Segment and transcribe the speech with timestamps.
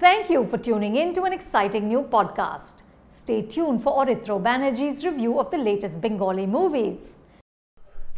[0.00, 2.76] Thank you for tuning in to an exciting new podcast.
[3.12, 7.00] Stay tuned for Orithro Banerjee's review of the latest Bengali movies.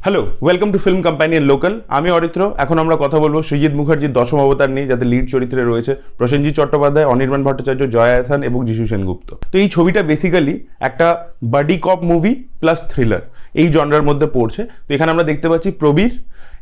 [0.05, 4.39] Hello welcome to film companion local আমি অরিত্র এখন আমরা কথা বলব সৃজিৎ মুখার্জির দশম
[4.45, 9.29] অবতার নিয়ে যাতে লিড চরিত্রে রয়েছে প্রসেনজিৎ চট্টোপাধ্যায়, অনির্বাণ ভট্টাচার্য, জয়া আহসান এবং যিশু সেনগুপ্ত
[9.53, 10.55] তো এই ছবিটা বেসিক্যালি
[10.89, 11.07] একটা
[11.53, 13.23] buddy cop movie plus thriller
[13.61, 16.13] এই জনরার মধ্যে পড়ছে তো এখানে আমরা দেখতে পাচ্ছি প্রবীর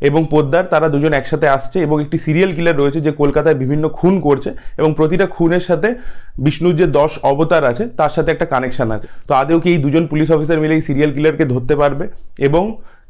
[0.08, 4.14] এবং পোদ্দার, তারা দুজন একসাথে আসছে এবং একটি সিরিয়াল কিলার রয়েছে যে কলকাতায় বিভিন্ন খুন
[4.26, 4.50] করছে
[4.80, 5.88] এবং প্রতিটা খুনের সাথে
[6.44, 10.04] বিষ্ণুর যে দশ অবতার আছে, তার সাথে একটা কানেকশন আছে। তো আদেও কি এই দুজন
[10.12, 12.04] পুলিশ অফিসার মিলে এই সিরিয়াল কিলারকে ধরতে পারবে?
[12.48, 12.64] এবং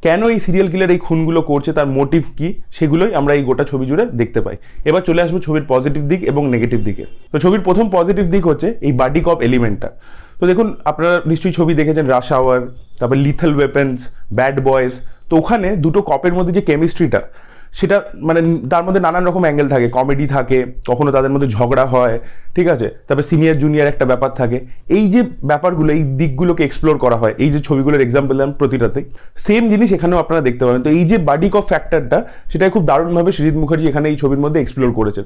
[0.07, 2.49] কেন এই সিরিয়াল কিলার এই খুনগুলো করছে, তার মোটিভ কি?
[2.79, 4.57] সেগুলোই আমরা এই গোটা ছবি জুড়ে দেখতে পাই।
[4.89, 8.69] এবার চলে আসব ছবির পজিটিভ দিক এবং নেগেটিভ দিকে। তো ছবির প্রথম পজিটিভ দিক হচ্ছে
[8.87, 9.89] এই বাডি কপ এলিমেন্টটা
[10.39, 12.61] তো দেখুন, আপনারা নিশ্চয়ই ছবি দেখেছেন রাশ আওয়ার
[12.99, 13.97] তারপর লিথল ওয়েপেন্স
[14.39, 14.93] ব্যাড বয়েজ
[15.31, 17.23] তো ওখানে দুটো কপের মধ্যে যে কেমিস্ট্রিটা
[17.79, 17.97] সেটা
[18.29, 18.41] মানে
[18.73, 20.59] তার মধ্যে নানান রকম অ্যাঙ্গেল থাকে। কমেডি থাকে,
[20.91, 22.17] কখনো তাদের মধ্যে ঝগড়া হয়,
[22.57, 22.87] ঠিক আছে?
[23.07, 24.59] তারপরে সিনিয়র জুনিয়র একটা ব্যাপার থাকে।
[24.97, 29.05] এই যে ব্যাপারগুলো, এই দিকগুলোকে এক্সপ্লোর করা হয়, এই যে ছবিগুলোর এক্সাম্পল দিলাম প্রতিটাতেই
[29.47, 32.19] সেম জিনিস এখানেও আপনারা দেখতে পাবেন। তো এই যে বাডি কফ ফ্যাক্টরটা
[32.51, 35.25] সেটা খুব দারুণভাবে সৃজিৎ মুখার্জি এখানে এই ছবির মধ্যে এক্সপ্লোর করেছেন।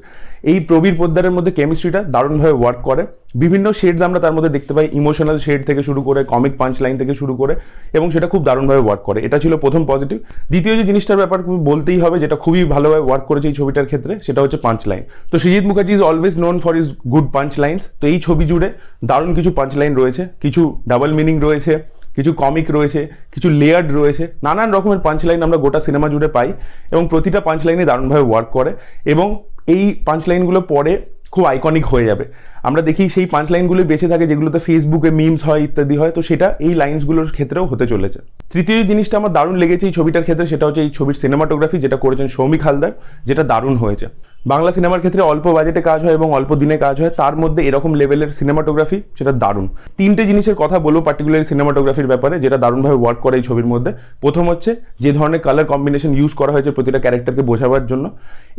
[0.50, 3.02] এই প্রবীর পোদ্দারের মধ্যে কেমিস্ট্রিটা দারুণভাবে ওয়ার্ক করে।
[3.42, 6.96] বিভিন্ন শেডস আমরা তার মধ্যে দেখতে পাই। ইমোশনাল শেড থেকে শুরু করে কমিক পাঞ্চ লাইন
[7.00, 7.54] থেকে শুরু করে
[7.96, 10.18] এবং সেটা খুব দারুণভাবে ওয়ার্ক করে। এটা ছিল প্রথম পজিটিভ
[10.52, 11.38] দ্বিতীয় যে জিনিসটার ব্যাপার
[11.70, 15.36] বলতেই হবে, যেটা খুবই ভালোভাবে ওয়ার্ক করেছে এই ছবিটার ক্ষেত্রে, সেটা হচ্ছে পাঞ্চ লাইন তো
[15.42, 18.68] Srijit Mukherji is always known for is good punch lines তো এই ছবি জুড়ে
[19.10, 21.72] দারুণ কিছু পাঞ্চ লাইন রয়েছে, কিছু ডাবল মিনিং রয়েছে,
[22.16, 23.00] কিছু কমিক রয়েছে,
[23.34, 26.48] কিছু লেয়ার্ড রয়েছে, নানান রকমের পাঞ্চ লাইন আমরা গোটা সিনেমা জুড়ে পাই
[26.92, 28.70] এবং প্রতিটা পাঞ্চ লাইনে দারুণভাবে ওয়ার্ক করে।
[29.12, 29.26] এবং
[29.74, 30.92] এই পাঞ্চ লাইনগুলো পরে
[31.34, 32.24] খুব আইকনিক হয়ে যাবে।
[32.68, 36.46] আমরা দেখি সেই পাঁচ লাইনগুলো বেঁচে থাকে, যেগুলোতে ফেসবুকে মিমস হয় ইত্যাদি হয়, তো সেটা
[36.66, 38.18] এই লাইন্সগুলোর ক্ষেত্রেও হতে চলেছে।
[38.52, 42.28] তৃতীয় জিনিসটা আমার দারুণ লেগেছে এই ছবিটার ক্ষেত্রে, সেটা হচ্ছে এই ছবির সিনেমাটোগ্রাফি যেটা করেছেন
[42.36, 42.92] সৌমিক হালদার,
[43.28, 44.06] যেটা দারুণ হয়েছে।
[44.52, 47.90] বাংলা সিনেমার ক্ষেত্রে অল্প বাজেটে কাজ হয় এবং অল্প দিনে কাজ হয়, তার মধ্যে এরকম
[48.00, 49.66] লেভেলের সিনেমাটোগ্রাফি সেটা দারুণ।
[49.98, 53.90] তিনটে জিনিসের কথা বলব পার্টিকুলার সিনেমাটোগ্রাফির ব্যাপারে, যেটা দারুণভাবে ওয়ার্ক করে এই ছবির মধ্যে।
[54.24, 54.70] প্রথম হচ্ছে
[55.04, 58.04] যে ধরনের কালার কম্বিনেশন ইউজ করা হয়েছে প্রতিটা ক্যারেক্টারকে বোঝাবার জন্য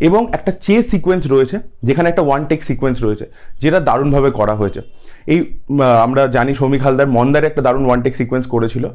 [0.08, 1.56] এবং একটা চে সিকোয়েন্স রয়েছে,
[1.88, 3.26] যেখানে একটা ওয়ান টেক সিকোয়েন্স রয়েছে,
[3.64, 4.82] যেটা দারুণভাবে করা হয়েছে।
[5.34, 5.40] এই
[6.06, 8.86] আমরা জানি সৌমিক হালদার মন্দারে একটা দারুণ ওয়ান টেক সিকোয়েন্স করেছিল।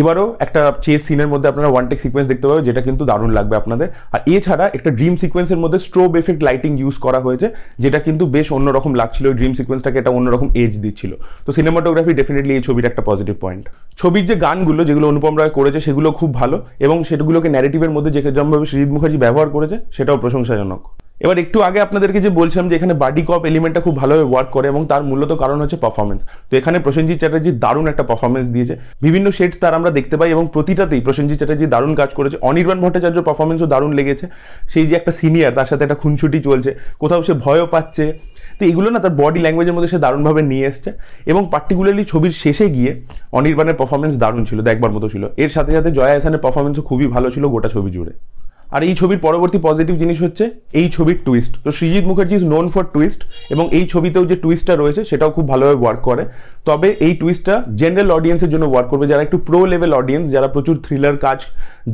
[0.00, 3.54] এবারও একটা চেস সিনের মধ্যে আপনারা ওয়ান টেক সিকোয়েন্স দেখতে পাবেন, যেটা কিন্তু দারুণ লাগবে
[3.60, 7.46] আপনাদের। আর এছাড়া একটা ড্রিম সিকোয়েন্সের মধ্যে স্ট্রোব এফেক্ট লাইটিং ইউজ করা হয়েছে,
[7.82, 11.12] যেটা কিন্তু বেশ অন্যরকম লাগছিল। ড্রিম সিকোয়েন্সটাকে একটা অন্যরকম এজ দিচ্ছিল।
[11.46, 13.64] তো সিনেমাটোগ্রাফি ডেফিনেটলি এই ছবির একটা পজিটিভ পয়েন্ট
[14.00, 16.56] ছবির যে গানগুলো, যেগুলো অনুপম রায় করেছে, সেগুলো খুব ভালো
[16.86, 20.82] এবং সেগুলোকে ন্যারেটিভের মধ্যে যে যেমনভাবে সৃজিৎ মুখার্জি ব্যবহার করেছে, সেটাও প্রশংসাজনক।
[21.20, 24.66] এবার একটু আগে আপনাদেরকে যে বলছিলাম যে এখানে বাডি কপ এলিমেন্টটা খুব ভালোভাবে ওয়ার্ক করে
[24.68, 26.20] এবং তার মূলত কারণ হচ্ছে পারফরমেন্স
[26.50, 30.44] তো এখানে প্রসেনজিৎ চ্যাটার্জি দারুণ একটা পারফরমেন্স দিয়েছে। বিভিন্ন শেডস তার আমরা দেখতে পাই এবং
[30.46, 34.26] প্রতিটাতেই প্রসেনজিৎ চ্যাটার্জি দারুণ কাজ করেছে। অনির্বাণ ভট্টাচার্য পারফরমেন্সও দারুণ লেগেছে।
[34.72, 38.04] সেই যে একটা সিনিয়র তার সাথে একটা খুনছুটি চলছে। কোথাও সে ভয়ও পাচ্ছে।
[38.58, 40.90] তো এগুলো না তার বডি ল্যাঙ্গুয়েজের মধ্যে সে দারুণভাবে নিয়ে এসছে।
[41.26, 42.90] এবং পার্টিকুলারলি ছবির শেষে গিয়ে
[43.32, 47.30] অনির্বাণের পারফরমেন্স দারুণ ছিল, দেখবার মতো ছিল। এর সাথে সাথে জয়া হাসানের পারফরমেন্সও খুবই ভালো
[47.30, 48.12] ছিল গোটা ছবি জুড়ে।
[48.70, 50.44] আর এই ছবির পরবর্তী পজিটিভ জিনিস হচ্ছে
[50.80, 53.20] এই ছবির টুইস্ট তো Srijit Mukherji is known for twist
[53.50, 56.22] এবং এই ছবিতেও যে টুইস্টটা রয়েছে সেটাও খুব ভালোভাবে ওয়ার্ক করে।
[56.64, 60.76] তবে এই টুইস্টটা জেনারেল অডিয়েন্সের জন্য ওয়ার্ক করবে, যারা একটু প্রো লেভেল অডিয়েন্স যারা প্রচুর
[60.84, 61.38] থ্রিলার কাজ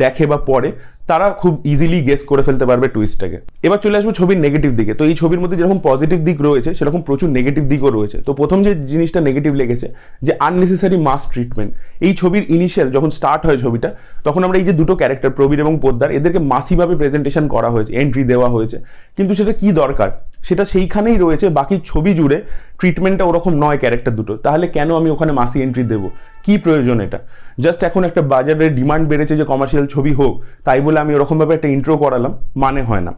[0.02, 0.68] দেখে বা পড়ে
[1.08, 5.02] তারা খুব ইজিলি গেস করে ফেলতে পারবে টুইস্টটাকে এবার চলে আসব ছবির নেগেটিভ দিকে। তো
[5.04, 8.72] এই ছবির মধ্যে যেরকম পজিটিভ দিক রয়েছে, সেরকম প্রচুর নেগেটিভ দিকও রয়েছে। তো প্রথম যে
[8.92, 9.86] জিনিসটা নেগেটিভ লেগেছে,
[10.22, 11.70] যে আননেসেসারি মাস ট্রিটমেন্ট
[12.06, 13.88] এই ছবির ইনিশিয়াল যখন স্টার্ট হয় ছবিটা,
[14.24, 18.24] তখন আমরা এই যে দুটো ক্যারেক্টার প্রবীর এবং পোদ্দার, এদেরকে মাসিভাবে প্রেজেন্টেশন করা হয়েছে এন্ট্রি
[18.24, 18.76] দেওয়া হয়েছে।
[19.16, 20.10] কিন্তু সেটা কি দরকার?
[20.48, 22.42] সেটা সেইখানেই রয়েছে, বাকি ছবি জুড়ে
[22.80, 26.10] ট্রিটমেন্টটা ওরকম নয় ক্যারেক্টার দুটো। তাহলে কেন আমি ওখানে মাসি এন্ট্রি দেবো?
[26.44, 27.18] কি প্রয়োজন এটা?
[27.60, 31.68] জাস্ট এখন একটা বাজারের ডিমান্ড বেড়েছে যে কমার্শিয়াল ছবি হোক, তাই বলে আমি ওরকমভাবে একটা
[31.68, 33.12] ইন্ট্রো করালাম মানে হয় না।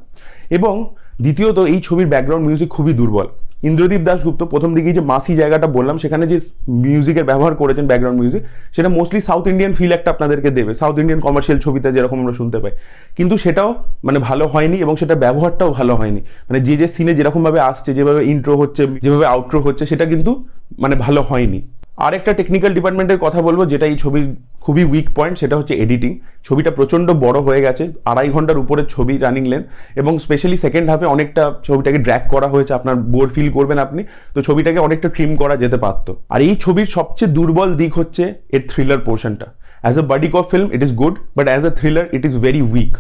[0.51, 0.75] এবং
[1.21, 3.27] দ্বিতীয়ত এই ছবির ব্যাকগ্রাউন্ড মিউজিক খুবই দুর্বল।
[3.63, 8.43] ইন্দ্রদীপ দাসগুপ্ত প্রথম দিকে যে মাসি জায়গাটা বললাম, সেখানে যে মিউজিকের ব্যবহার করেছেন ব্যাকগ্রাউন্ড মিউজিক
[8.77, 12.59] সেটা মোস্টলি সাউথ ইন্ডিয়ান ফিল একটা আপনাদেরকে দেবে। সাউথ ইন্ডিয়ান কমার্শিয়াল ছবিতে যেরকম আমরা শুনতে
[12.59, 12.73] পাই।
[13.17, 13.71] কিন্তু সেটাও
[14.05, 18.25] মানে ভালো হয়নি এবং সেটা ব্যবহারটাও ভালো হয়নি। মানে যে যে সিনে যেরকমভাবে আসছে, যেভাবে
[18.25, 20.45] ইন্ট্রো হচ্ছে, যেভাবে আউট্রো হচ্ছে, সেটা কিন্তু
[20.79, 21.63] মানে ভালো হয়নি।
[21.97, 26.11] আর একটা টেকনিক্যাল ডিপার্টমেন্টের কথা বলব, যেটা এই ছবির খুবই উইক পয়েন্ট সেটা হচ্ছে এডিটিং
[26.47, 29.63] ছবিটা প্রচণ্ড বড় হয়ে গেছে, আড়াই ঘণ্টার উপরে ছবি রানিং লেন
[30.01, 34.01] এবং স্পেশালি সেকেন্ড হাফে অনেকটা ছবিটাকে ড্র্যাক করা হয়েছে, আপনার বোর ফিল করবেন আপনি,
[34.35, 38.25] তো ছবিটাকে অনেকটা ট্রিম করা যেতে পারত। আর এই ছবির সবচেয়ে দুর্বল দিক হচ্ছে
[38.57, 39.47] এর থ্রিলার পোর্শনটা
[39.85, 42.63] as a buddy cop film it is good but as a thriller it is very
[42.73, 42.95] weak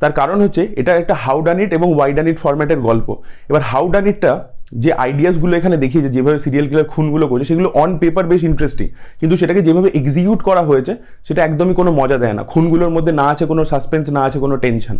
[0.00, 3.08] তার কারণ হচ্ছে, এটা একটা হাউডানিট এবং ওয়াইডানিট ফরম্যাটের গল্প।
[3.50, 4.32] এবার হাউডানিটটা
[4.72, 8.86] যে আইডিয়াসগুলো এখানে দেখিয়েছে যেভাবে সিরিয়াল কিলার খুনগুলো করছে, সেগুলো অন পেপার বেশ ইন্টারেস্টিং
[9.20, 10.92] কিন্তু সেটাকে যেভাবে এক্সিকিউট করা হয়েছে,
[11.26, 14.54] সেটা একদমই কোনো মজা দেয় না। খুনগুলোর মধ্যে না আছে কোনো সাসপেন্স না আছে কোনো
[14.64, 14.96] টেনশন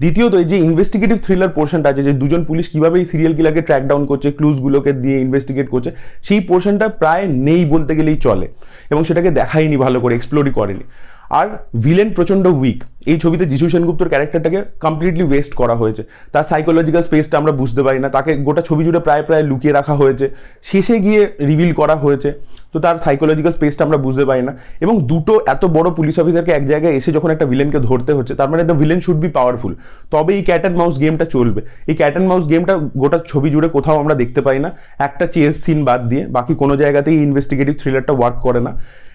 [0.00, 3.82] দ্বিতীয়ত, এই যে ইনভেস্টিগেটিভ থ্রিলার পোর্শনটা আছে, যে দুজন পুলিশ কীভাবে এই সিরিয়াল কিলারকে ট্র্যাক
[3.90, 5.90] ডাউন করছে ক্লুজগুলোকে দিয়ে ইনভেস্টিগেট করছে,
[6.26, 8.46] সেই পোর্শনটা প্রায় নেই বলতে গেলেই চলে।
[8.92, 10.84] এবং সেটাকে দেখায়নি ভালো করে এক্সপ্লোরই করেনি।
[11.30, 11.46] আর
[11.84, 16.02] ভিলেন প্রচণ্ড উইক এই ছবিতে যিশু সেনগুপ্তর ক্যারেক্টারটাকে কমপ্লিটলি ওয়েস্ট করা হয়েছে।
[16.32, 19.94] তার সাইকোলজিক্যাল স্পেসটা আমরা বুঝতে পারি না। তাকে গোটা ছবি জুড়ে প্রায় প্রায় লুকিয়ে রাখা
[19.94, 20.26] হয়েছে।
[20.64, 22.32] শেষে গিয়ে রিভিল করা হয়েছে।
[22.72, 26.66] তো তার সাইকোলজিক্যাল স্পেসটা আমরা বুঝতে পারি না। এবং দুটো এত বড় পুলিশ অফিসারকে এক
[26.66, 29.74] জায়গায় এসে যখন একটা ভিলেনকে ধরতে হচ্ছে, তার মানে the villain should be powerful
[30.10, 33.68] তবে এই ক্যাট অ্যান্ড মাউস গেমটা চলবে। এই ক্যাট অ্যান্ড মাউস গেমটা গোটা ছবি জুড়ে
[33.68, 38.12] কোথাও আমরা দেখতে পাই না। একটা চেস সিন বাদ দিয়ে বাকি কোনো জায়গাতেই ইনভেস্টিগেটিভ থ্রিলারটা
[38.12, 38.72] ওয়ার্ক করে না।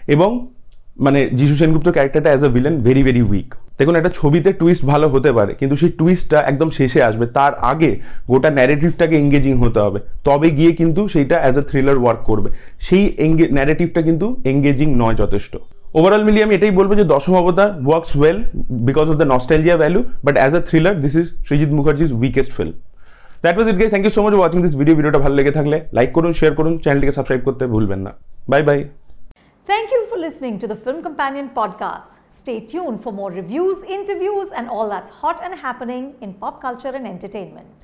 [0.08, 0.48] এবং
[0.98, 3.50] মানে যিশু সেনগুপ্ত ক্যারেক্টারটা as a villain very very weak
[3.80, 7.92] দেখুন, একটা ছবিতে টুইস্ট ভালো হতে পারে, কিন্তু সেই টুইস্টটা একদম শেষে আসবে। তার আগে
[8.32, 12.50] গোটা ন্যারেটিভটাকে এঙ্গেজিং হতে হবে। তবে গিয়ে কিন্তু সেইটা অ্যাজ এ থ্রিলার ওয়ার্ক করবে।
[12.88, 15.54] সেই এঙ্গে ন্যারেটিভটা কিন্তু এঙ্গেজিং নয় যথেষ্ট।
[15.98, 18.38] ওভারঅল মিলিয়ে আমি এটাই বলব যে Dawshom Awbotar works well
[18.90, 22.74] because of the nostalgia value but as a thriller this is Srijit Mukherji's weakest film
[23.44, 25.78] that was it guys thank you so much watching this video ভিডিওটা ভালো লেগে থাকলে
[25.98, 28.12] like করুন share করুন চ্যানেলটিকে subscribe করতে ভুলবেন না।
[28.52, 28.80] Bye bye
[29.72, 32.08] Thank you for listening to the Film Companion podcast.
[32.28, 36.90] Stay tuned for more reviews, interviews, and all that's hot and happening in pop culture
[36.90, 37.81] and entertainment.